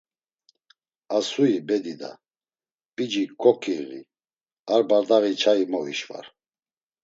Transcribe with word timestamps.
A 1.17 1.19
suyi 1.29 1.57
be 1.67 1.75
dida! 1.85 2.11
P̌ici 2.95 3.23
koǩiği! 3.41 3.99
Ar 4.73 4.81
bardaği 4.89 5.33
çayi 5.41 5.65
movişvar. 5.71 6.25